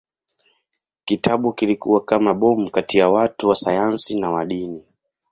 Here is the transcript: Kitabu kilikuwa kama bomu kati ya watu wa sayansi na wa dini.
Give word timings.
Kitabu 1.05 1.53
kilikuwa 1.53 2.01
kama 2.03 2.33
bomu 2.33 2.69
kati 2.71 2.97
ya 2.97 3.09
watu 3.09 3.49
wa 3.49 3.55
sayansi 3.55 4.19
na 4.19 4.31
wa 4.31 4.45
dini. 4.45 4.85